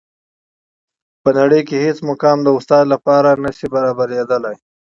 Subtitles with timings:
[1.23, 4.57] په نړۍ کي هیڅ مقام د استاد له مقام سره نسي برابري دلای.